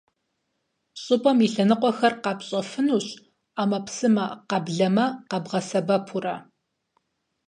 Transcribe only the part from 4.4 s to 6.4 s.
къэблэмэ къэбгъэсэбэпурэ.